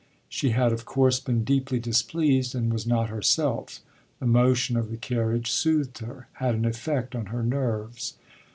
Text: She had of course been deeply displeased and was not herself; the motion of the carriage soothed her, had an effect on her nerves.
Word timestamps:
She 0.29 0.49
had 0.49 0.73
of 0.73 0.83
course 0.83 1.19
been 1.19 1.43
deeply 1.43 1.77
displeased 1.77 2.55
and 2.55 2.73
was 2.73 2.87
not 2.87 3.09
herself; 3.11 3.81
the 4.19 4.25
motion 4.25 4.75
of 4.75 4.89
the 4.89 4.97
carriage 4.97 5.51
soothed 5.51 5.99
her, 5.99 6.27
had 6.41 6.55
an 6.55 6.65
effect 6.65 7.13
on 7.13 7.27
her 7.27 7.43
nerves. 7.43 8.15